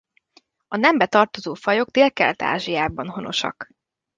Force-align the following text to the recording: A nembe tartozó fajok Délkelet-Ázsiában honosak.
A 0.67 0.77
nembe 0.77 1.05
tartozó 1.05 1.53
fajok 1.53 1.89
Délkelet-Ázsiában 1.89 3.09
honosak. 3.09 3.69